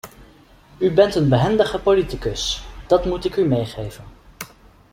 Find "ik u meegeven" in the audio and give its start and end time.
3.25-4.05